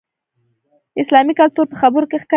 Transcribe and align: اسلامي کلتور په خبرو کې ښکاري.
اسلامي 1.01 1.33
کلتور 1.39 1.65
په 1.71 1.75
خبرو 1.81 2.09
کې 2.09 2.17
ښکاري. 2.23 2.29